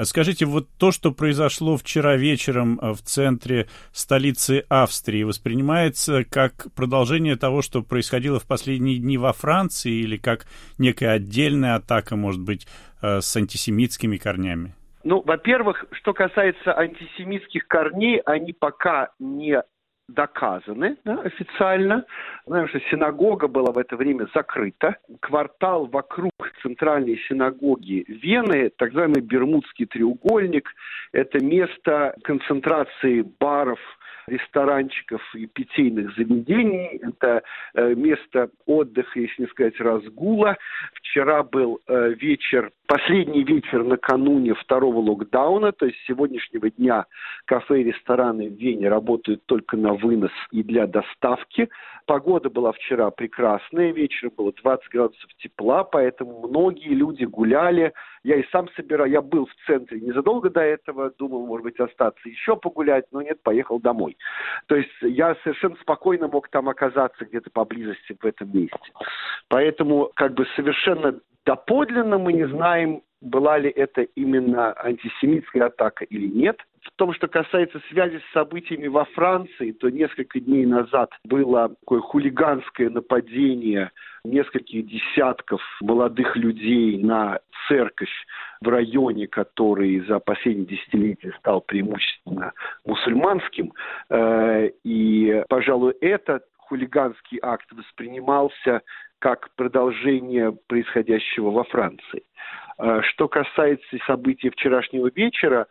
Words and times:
Скажите, 0.00 0.46
вот 0.46 0.68
то, 0.78 0.90
что 0.90 1.12
произошло 1.12 1.76
вчера 1.76 2.16
вечером 2.16 2.78
э, 2.80 2.92
в 2.92 3.02
центре 3.02 3.66
столицы 3.92 4.64
Австрии, 4.70 5.22
воспринимается 5.22 6.24
как 6.24 6.68
продолжение 6.74 7.36
того, 7.36 7.60
что 7.60 7.82
происходило 7.82 8.40
в 8.40 8.46
последние 8.46 8.96
дни 8.96 9.18
во 9.18 9.34
Франции, 9.34 9.92
или 9.92 10.16
как 10.16 10.46
некая 10.78 11.10
отдельная 11.10 11.74
атака, 11.74 12.16
может 12.16 12.40
быть, 12.40 12.66
э, 13.02 13.20
с 13.20 13.36
антисемитскими 13.36 14.16
корнями? 14.16 14.74
Ну, 15.04 15.22
во-первых, 15.26 15.84
что 15.92 16.14
касается 16.14 16.74
антисемитских 16.74 17.66
корней, 17.66 18.20
они 18.20 18.54
пока 18.54 19.10
не 19.18 19.62
доказаны 20.14 20.96
да, 21.04 21.20
официально. 21.22 22.04
Знаем, 22.46 22.68
что 22.68 22.80
синагога 22.90 23.48
была 23.48 23.72
в 23.72 23.78
это 23.78 23.96
время 23.96 24.28
закрыта. 24.34 24.96
Квартал 25.20 25.86
вокруг 25.86 26.32
центральной 26.62 27.18
синагоги 27.28 28.04
Вены, 28.08 28.70
так 28.76 28.90
называемый 28.92 29.22
Бермудский 29.22 29.86
треугольник, 29.86 30.68
это 31.12 31.44
место 31.44 32.14
концентрации 32.22 33.22
баров, 33.40 33.78
ресторанчиков 34.26 35.22
и 35.34 35.46
питейных 35.46 36.14
заведений. 36.16 37.00
Это 37.02 37.42
э, 37.74 37.94
место 37.94 38.50
отдыха, 38.66 39.20
если 39.20 39.42
не 39.42 39.48
сказать 39.48 39.78
разгула. 39.80 40.56
Вчера 40.94 41.42
был 41.42 41.80
э, 41.86 42.14
вечер 42.20 42.70
последний 42.92 43.42
вечер 43.42 43.84
накануне 43.84 44.52
второго 44.52 44.98
локдауна, 44.98 45.72
то 45.72 45.86
есть 45.86 45.96
с 45.98 46.06
сегодняшнего 46.08 46.68
дня 46.70 47.06
кафе 47.46 47.80
и 47.80 47.84
рестораны 47.84 48.50
в 48.50 48.52
Вене 48.52 48.90
работают 48.90 49.46
только 49.46 49.78
на 49.78 49.94
вынос 49.94 50.32
и 50.50 50.62
для 50.62 50.86
доставки. 50.86 51.70
Погода 52.04 52.50
была 52.50 52.72
вчера 52.72 53.10
прекрасная, 53.10 53.92
вечером 53.92 54.34
было 54.36 54.52
20 54.52 54.90
градусов 54.90 55.30
тепла, 55.38 55.84
поэтому 55.84 56.46
многие 56.46 56.92
люди 56.92 57.24
гуляли. 57.24 57.94
Я 58.24 58.36
и 58.36 58.44
сам 58.52 58.68
собирал, 58.76 59.06
я 59.06 59.22
был 59.22 59.46
в 59.46 59.66
центре 59.66 59.98
незадолго 59.98 60.50
до 60.50 60.60
этого, 60.60 61.12
думал, 61.18 61.46
может 61.46 61.64
быть, 61.64 61.80
остаться 61.80 62.28
еще 62.28 62.56
погулять, 62.56 63.06
но 63.10 63.22
нет, 63.22 63.40
поехал 63.42 63.80
домой. 63.80 64.11
То 64.66 64.76
есть 64.76 64.90
я 65.02 65.36
совершенно 65.42 65.76
спокойно 65.76 66.28
мог 66.28 66.48
там 66.48 66.68
оказаться 66.68 67.24
где-то 67.24 67.50
поблизости 67.50 68.16
в 68.20 68.24
этом 68.24 68.54
месте. 68.54 68.78
Поэтому 69.48 70.10
как 70.14 70.34
бы 70.34 70.46
совершенно 70.56 71.18
Доподлинно 71.44 72.18
мы 72.18 72.32
не 72.32 72.46
знаем, 72.46 73.02
была 73.22 73.56
ли 73.58 73.70
это 73.70 74.02
именно 74.02 74.74
антисемитская 74.78 75.66
атака 75.66 76.04
или 76.04 76.26
нет. 76.26 76.58
В 76.82 76.90
том, 76.96 77.14
что 77.14 77.28
касается 77.28 77.80
связи 77.88 78.18
с 78.18 78.32
событиями 78.32 78.88
во 78.88 79.04
Франции, 79.04 79.70
то 79.70 79.88
несколько 79.88 80.40
дней 80.40 80.66
назад 80.66 81.10
было 81.24 81.68
такое 81.68 82.00
хулиганское 82.00 82.90
нападение 82.90 83.92
нескольких 84.24 84.86
десятков 84.86 85.60
молодых 85.80 86.36
людей 86.36 86.98
на 86.98 87.38
церковь 87.68 88.12
в 88.60 88.68
районе, 88.68 89.28
который 89.28 90.00
за 90.00 90.18
последние 90.18 90.66
десятилетия 90.66 91.32
стал 91.38 91.60
преимущественно 91.60 92.52
мусульманским. 92.84 93.72
Э, 94.10 94.70
и, 94.82 95.44
пожалуй, 95.48 95.94
этот 96.00 96.44
хулиганский 96.56 97.38
акт 97.42 97.70
воспринимался 97.72 98.82
как 99.18 99.50
продолжение 99.54 100.52
происходящего 100.66 101.50
во 101.50 101.62
Франции. 101.62 102.24
А, 102.78 103.02
что 103.02 103.28
касается 103.28 103.96
событий 104.06 104.50
вчерашнего 104.50 105.10
вечера, 105.14 105.66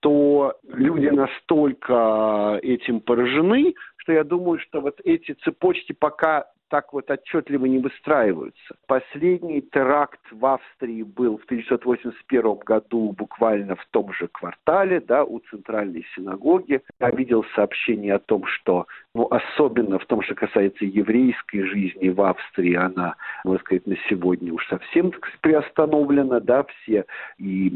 то 0.00 0.54
люди 0.68 1.06
настолько 1.06 2.58
этим 2.62 3.00
поражены, 3.00 3.74
что 3.96 4.12
я 4.12 4.24
думаю, 4.24 4.58
что 4.60 4.80
вот 4.80 5.00
эти 5.04 5.32
цепочки 5.44 5.92
пока 5.92 6.46
так 6.68 6.92
вот 6.92 7.10
отчетливо 7.10 7.66
не 7.66 7.78
выстраиваются. 7.78 8.76
Последний 8.86 9.60
теракт 9.60 10.20
в 10.30 10.44
Австрии 10.46 11.02
был 11.02 11.38
в 11.38 11.44
1981 11.44 12.54
году 12.64 13.12
буквально 13.12 13.76
в 13.76 13.86
том 13.90 14.12
же 14.12 14.28
квартале, 14.28 15.00
да, 15.00 15.24
у 15.24 15.40
центральной 15.50 16.04
синагоги. 16.14 16.80
Я 17.00 17.10
видел 17.10 17.44
сообщение 17.54 18.14
о 18.14 18.18
том, 18.18 18.44
что, 18.46 18.86
ну, 19.14 19.26
особенно 19.30 19.98
в 19.98 20.06
том, 20.06 20.22
что 20.22 20.34
касается 20.34 20.84
еврейской 20.84 21.62
жизни 21.62 22.08
в 22.08 22.20
Австрии, 22.22 22.74
она, 22.74 23.16
можно 23.44 23.60
сказать, 23.60 23.86
на 23.86 23.96
сегодня 24.08 24.52
уж 24.52 24.66
совсем 24.68 25.12
приостановлена, 25.40 26.40
да, 26.40 26.64
все 26.64 27.04
и 27.38 27.68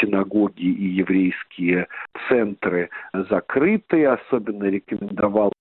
синагоги, 0.00 0.62
и 0.62 0.86
еврейские 0.86 1.88
центры 2.28 2.90
закрыты, 3.12 4.06
особенно 4.06 4.64
рекомендовал 4.64 5.52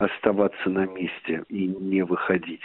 оставаться 0.00 0.70
на 0.70 0.86
месте 0.86 1.44
и 1.48 1.66
не 1.66 2.02
выходить. 2.02 2.62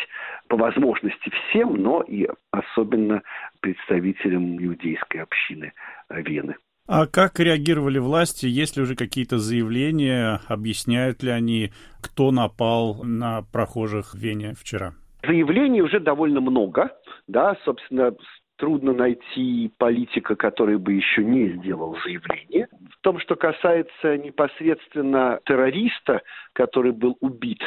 По 0.48 0.56
возможности 0.56 1.30
всем, 1.30 1.76
но 1.76 2.02
и 2.02 2.28
особенно 2.52 3.22
представителям 3.60 4.58
иудейской 4.64 5.22
общины 5.22 5.74
Вены. 6.10 6.56
А 6.88 7.08
как 7.08 7.40
реагировали 7.40 8.00
власти? 8.00 8.46
Есть 8.46 8.78
ли 8.78 8.84
уже 8.84 8.96
какие-то 8.96 9.38
заявления? 9.38 10.40
Объясняют 10.48 11.24
ли 11.24 11.32
они, 11.32 11.72
кто 12.02 12.32
напал 12.32 13.04
на 13.04 13.42
прохожих 13.42 14.14
в 14.14 14.18
Вене 14.18 14.54
вчера? 14.58 14.94
Заявлений 15.24 15.82
уже 15.82 16.00
довольно 16.00 16.40
много. 16.40 16.92
Да, 17.28 17.58
собственно, 17.66 18.14
трудно 18.58 18.94
найти 18.94 19.72
политика, 19.78 20.36
который 20.36 20.78
бы 20.78 20.94
еще 20.94 21.24
не 21.24 21.50
сделал 21.50 21.98
заявление. 22.04 22.68
В 22.92 23.02
том, 23.02 23.20
что 23.20 23.36
касается 23.36 24.18
непосредственно 24.18 25.40
террориста, 25.46 26.22
который 26.54 26.92
был 26.92 27.18
убит 27.20 27.62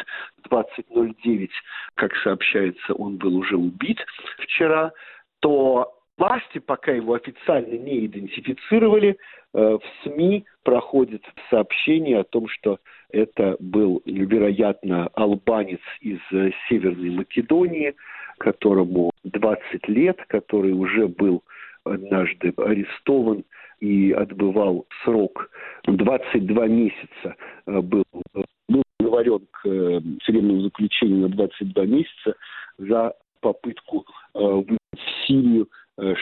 20.09, 0.48 1.48
как 1.94 2.14
сообщается, 2.16 2.94
он 2.94 3.16
был 3.16 3.36
уже 3.36 3.56
убит 3.56 3.98
вчера, 4.38 4.92
то 5.40 5.97
власти 6.18 6.58
пока 6.58 6.92
его 6.92 7.14
официально 7.14 7.74
не 7.74 8.06
идентифицировали. 8.06 9.16
Э, 9.54 9.78
в 9.78 9.82
СМИ 10.02 10.44
проходит 10.62 11.22
сообщение 11.50 12.20
о 12.20 12.24
том, 12.24 12.48
что 12.48 12.78
это 13.10 13.56
был, 13.60 14.02
вероятно, 14.04 15.08
албанец 15.14 15.80
из 16.00 16.18
э, 16.32 16.50
Северной 16.68 17.10
Македонии, 17.10 17.94
которому 18.38 19.10
20 19.24 19.88
лет, 19.88 20.18
который 20.28 20.72
уже 20.72 21.08
был 21.08 21.42
однажды 21.84 22.52
арестован 22.56 23.44
и 23.80 24.12
отбывал 24.12 24.86
срок 25.04 25.50
22 25.86 26.66
месяца 26.66 27.36
э, 27.66 27.80
был, 27.80 28.04
был 28.68 28.82
приговорен 28.98 29.46
к 29.50 29.62
тюремному 30.24 30.62
заключению 30.62 31.20
на 31.20 31.28
22 31.28 31.84
месяца 31.86 32.34
за 32.78 33.14
попытку 33.40 34.04
э, 34.34 34.38
в 34.38 34.76
Сирию, 35.26 35.68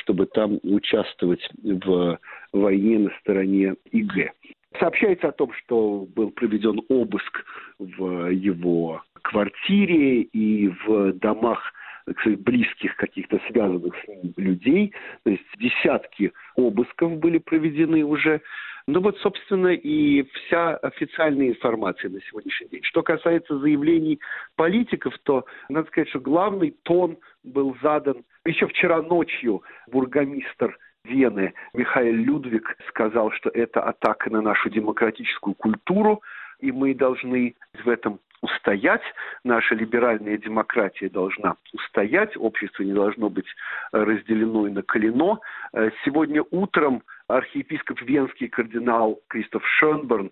чтобы 0.01 0.27
там 0.27 0.59
участвовать 0.63 1.47
в 1.63 2.19
войне 2.53 2.99
на 2.99 3.11
стороне 3.21 3.75
ИГ. 3.93 4.33
Сообщается 4.79 5.29
о 5.29 5.33
том, 5.33 5.53
что 5.53 6.07
был 6.15 6.31
проведен 6.31 6.83
обыск 6.89 7.45
в 7.79 8.31
его 8.31 9.03
квартире 9.23 10.23
и 10.23 10.69
в 10.69 11.13
домах 11.15 11.73
сказать, 12.21 12.41
близких 12.41 12.97
каких-то 12.97 13.41
связанных 13.49 13.95
с 13.97 14.09
ним 14.09 14.33
людей. 14.37 14.93
То 15.25 15.31
есть 15.31 15.45
десятки 15.59 16.33
обысков 16.57 17.19
были 17.19 17.39
проведены 17.39 18.05
уже. 18.05 18.41
Ну 18.87 19.01
вот, 19.01 19.19
собственно, 19.19 19.69
и 19.69 20.23
вся 20.23 20.77
официальная 20.77 21.49
информация 21.49 22.09
на 22.09 22.21
сегодняшний 22.21 22.69
день. 22.69 22.83
Что 22.85 23.03
касается 23.03 23.59
заявлений 23.59 24.21
политиков, 24.55 25.13
то 25.25 25.45
надо 25.69 25.89
сказать, 25.89 26.09
что 26.11 26.21
главный 26.21 26.77
тон 26.85 27.19
был 27.43 27.77
задан 27.83 28.23
еще 28.47 28.67
вчера 28.67 29.03
ночью 29.03 29.63
бургомистр 29.89 30.77
Вены 31.05 31.55
Михаил 31.73 32.15
Людвиг 32.15 32.77
сказал, 32.89 33.31
что 33.33 33.51
это 33.51 33.83
атака 33.83 34.31
на 34.31 34.41
нашу 34.41 34.71
демократическую 34.71 35.55
культуру, 35.55 36.23
и 36.61 36.73
мы 36.73 36.95
должны 36.95 37.55
в 37.85 37.89
этом 37.89 38.21
устоять, 38.43 39.03
наша 39.45 39.75
либеральная 39.75 40.37
демократия 40.37 41.09
должна 41.09 41.57
устоять, 41.73 42.37
общество 42.37 42.83
не 42.83 42.93
должно 42.93 43.31
быть 43.31 43.47
э, 43.93 44.03
разделено 44.03 44.67
и 44.67 44.71
наколено. 44.71 45.41
Э, 45.73 45.91
сегодня 46.05 46.45
утром 46.51 47.03
архиепископ 47.29 48.01
Венский 48.03 48.49
кардинал 48.49 49.21
Кристоф 49.29 49.67
Шенберн 49.79 50.31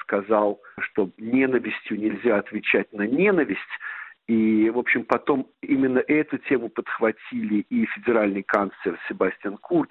сказал, 0.00 0.60
что 0.80 1.10
ненавистью 1.18 1.98
нельзя 2.00 2.38
отвечать 2.38 2.92
на 2.92 3.06
ненависть, 3.06 3.60
и, 4.28 4.70
в 4.70 4.78
общем, 4.78 5.04
потом 5.04 5.48
именно 5.62 5.98
эту 5.98 6.38
тему 6.38 6.68
подхватили 6.68 7.66
и 7.68 7.86
федеральный 7.86 8.42
канцлер 8.42 8.98
Себастьян 9.08 9.56
Курц, 9.56 9.90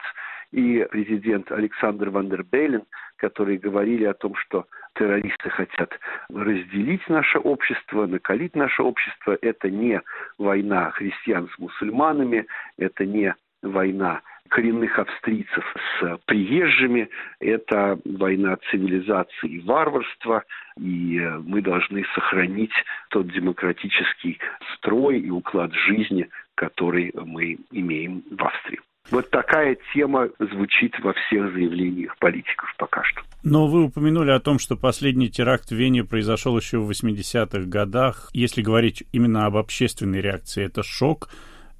и 0.51 0.85
президент 0.91 1.51
Александр 1.51 2.09
Вандербейлен, 2.09 2.83
которые 3.17 3.57
говорили 3.57 4.05
о 4.05 4.13
том, 4.13 4.35
что 4.35 4.65
террористы 4.95 5.49
хотят 5.49 5.97
разделить 6.29 7.07
наше 7.07 7.39
общество, 7.39 8.05
накалить 8.05 8.55
наше 8.55 8.83
общество. 8.83 9.37
Это 9.41 9.69
не 9.69 10.01
война 10.37 10.91
христиан 10.91 11.49
с 11.55 11.59
мусульманами, 11.59 12.47
это 12.77 13.05
не 13.05 13.33
война 13.61 14.21
коренных 14.51 14.99
австрийцев 14.99 15.63
с 15.99 16.17
приезжими. 16.25 17.09
Это 17.39 17.97
война 18.05 18.57
цивилизации 18.69 19.47
и 19.47 19.59
варварства, 19.59 20.43
и 20.77 21.19
мы 21.45 21.61
должны 21.61 22.05
сохранить 22.13 22.73
тот 23.09 23.31
демократический 23.31 24.39
строй 24.75 25.19
и 25.19 25.29
уклад 25.29 25.73
жизни, 25.73 26.29
который 26.55 27.11
мы 27.15 27.57
имеем 27.71 28.23
в 28.29 28.43
Австрии. 28.43 28.79
Вот 29.09 29.29
такая 29.31 29.77
тема 29.93 30.29
звучит 30.39 30.93
во 30.99 31.13
всех 31.13 31.51
заявлениях 31.53 32.17
политиков 32.19 32.73
пока 32.77 33.03
что. 33.03 33.21
Но 33.43 33.67
вы 33.67 33.85
упомянули 33.85 34.31
о 34.31 34.39
том, 34.39 34.59
что 34.59 34.75
последний 34.75 35.29
теракт 35.29 35.69
в 35.69 35.75
Вене 35.75 36.03
произошел 36.03 36.55
еще 36.57 36.77
в 36.77 36.89
80-х 36.89 37.67
годах. 37.67 38.29
Если 38.33 38.61
говорить 38.61 39.03
именно 39.11 39.47
об 39.47 39.57
общественной 39.57 40.21
реакции, 40.21 40.63
это 40.63 40.83
шок, 40.83 41.29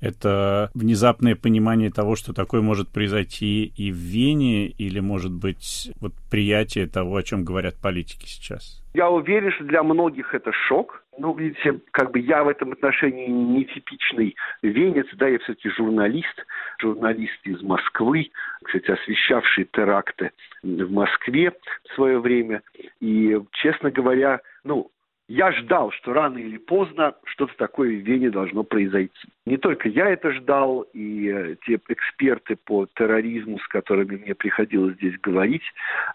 это 0.01 0.69
внезапное 0.73 1.35
понимание 1.35 1.91
того, 1.91 2.15
что 2.15 2.33
такое 2.33 2.61
может 2.61 2.89
произойти 2.89 3.65
и 3.65 3.91
в 3.91 3.95
Вене, 3.95 4.67
или, 4.67 4.99
может 4.99 5.31
быть, 5.31 5.91
вот 6.01 6.13
приятие 6.29 6.87
того, 6.87 7.15
о 7.15 7.23
чем 7.23 7.45
говорят 7.45 7.75
политики 7.81 8.25
сейчас? 8.25 8.81
Я 8.93 9.09
уверен, 9.09 9.51
что 9.51 9.63
для 9.63 9.83
многих 9.83 10.33
это 10.33 10.51
шок. 10.67 11.03
Ну, 11.17 11.33
видите, 11.35 11.79
как 11.91 12.11
бы 12.11 12.19
я 12.19 12.43
в 12.43 12.49
этом 12.49 12.71
отношении 12.71 13.27
нетипичный 13.27 14.35
венец, 14.61 15.05
да, 15.13 15.27
я 15.27 15.39
все-таки 15.39 15.69
журналист, 15.69 16.45
журналист 16.81 17.39
из 17.43 17.61
Москвы, 17.61 18.31
кстати, 18.63 18.91
освещавший 18.91 19.65
теракты 19.71 20.31
в 20.63 20.91
Москве 20.91 21.51
в 21.51 21.95
свое 21.95 22.19
время. 22.19 22.63
И, 22.99 23.37
честно 23.51 23.91
говоря, 23.91 24.41
ну, 24.63 24.89
я 25.31 25.53
ждал, 25.53 25.91
что 25.91 26.11
рано 26.11 26.37
или 26.37 26.57
поздно 26.57 27.15
что-то 27.23 27.53
такое 27.55 27.91
в 27.91 28.03
Вене 28.03 28.29
должно 28.29 28.63
произойти. 28.63 29.29
Не 29.45 29.55
только 29.55 29.87
я 29.87 30.09
это 30.09 30.33
ждал, 30.33 30.81
и 30.93 31.29
э, 31.29 31.55
те 31.65 31.79
эксперты 31.87 32.57
по 32.57 32.85
терроризму, 32.95 33.57
с 33.59 33.67
которыми 33.69 34.17
мне 34.17 34.35
приходилось 34.35 34.95
здесь 34.95 35.17
говорить, 35.21 35.63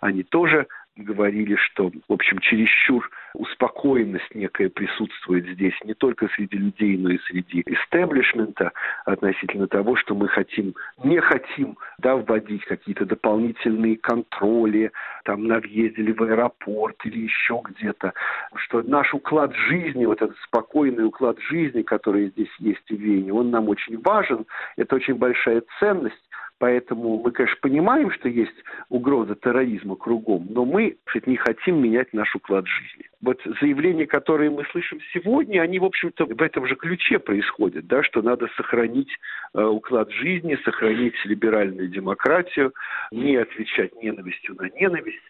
они 0.02 0.22
тоже 0.22 0.66
говорили, 0.96 1.56
что, 1.56 1.90
в 2.08 2.12
общем, 2.12 2.38
чересчур 2.38 3.10
успокоенность 3.34 4.34
некая 4.34 4.70
присутствует 4.70 5.46
здесь 5.46 5.74
не 5.84 5.94
только 5.94 6.28
среди 6.28 6.56
людей, 6.56 6.96
но 6.96 7.10
и 7.10 7.18
среди 7.18 7.62
истеблишмента 7.66 8.72
относительно 9.04 9.66
того, 9.66 9.96
что 9.96 10.14
мы 10.14 10.28
хотим, 10.28 10.74
не 11.04 11.20
хотим 11.20 11.76
да, 11.98 12.16
вводить 12.16 12.64
какие-то 12.64 13.04
дополнительные 13.04 13.96
контроли 13.98 14.90
там 15.24 15.46
на 15.46 15.58
въезде 15.58 16.12
в 16.12 16.22
аэропорт 16.22 16.96
или 17.04 17.20
еще 17.20 17.60
где-то, 17.64 18.14
что 18.54 18.82
наш 18.82 19.12
уклад 19.12 19.54
жизни, 19.54 20.06
вот 20.06 20.22
этот 20.22 20.36
спокойный 20.44 21.04
уклад 21.04 21.38
жизни, 21.40 21.82
который 21.82 22.30
здесь 22.30 22.54
есть 22.58 22.88
в 22.88 22.94
Вене, 22.94 23.32
он 23.32 23.50
нам 23.50 23.68
очень 23.68 24.00
важен, 24.00 24.46
это 24.76 24.96
очень 24.96 25.14
большая 25.14 25.62
ценность, 25.78 26.16
Поэтому 26.58 27.18
мы, 27.22 27.32
конечно, 27.32 27.58
понимаем, 27.60 28.10
что 28.12 28.28
есть 28.28 28.56
угроза 28.88 29.34
терроризма 29.34 29.96
кругом, 29.96 30.46
но 30.48 30.64
мы 30.64 30.96
кстати, 31.04 31.28
не 31.28 31.36
хотим 31.36 31.82
менять 31.82 32.12
наш 32.14 32.34
уклад 32.34 32.66
жизни. 32.66 33.10
Вот 33.20 33.40
заявления, 33.60 34.06
которые 34.06 34.50
мы 34.50 34.64
слышим 34.72 34.98
сегодня, 35.12 35.60
они, 35.60 35.78
в 35.78 35.84
общем-то, 35.84 36.24
в 36.24 36.40
этом 36.40 36.66
же 36.66 36.76
ключе 36.76 37.18
происходят, 37.18 37.86
да, 37.86 38.02
что 38.02 38.22
надо 38.22 38.48
сохранить 38.56 39.10
э, 39.54 39.62
уклад 39.62 40.10
жизни, 40.12 40.58
сохранить 40.64 41.14
либеральную 41.24 41.88
демократию, 41.88 42.72
не 43.10 43.36
отвечать 43.36 43.94
ненавистью 44.02 44.54
на 44.54 44.70
ненависть. 44.70 45.22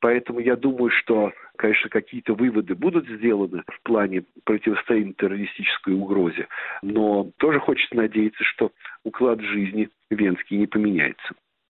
Поэтому 0.00 0.40
я 0.40 0.56
думаю, 0.56 0.90
что, 0.90 1.32
конечно, 1.56 1.88
какие-то 1.88 2.34
выводы 2.34 2.74
будут 2.74 3.08
сделаны 3.08 3.62
в 3.66 3.82
плане 3.82 4.24
противостояния 4.44 5.14
террористической 5.14 5.94
угрозе, 5.94 6.46
но 6.82 7.30
тоже 7.38 7.58
хочется 7.60 7.96
надеяться, 7.96 8.44
что 8.44 8.70
уклад 9.04 9.40
жизни 9.40 9.88
венский 10.14 10.56
не 10.56 10.66
поменяется. 10.66 11.34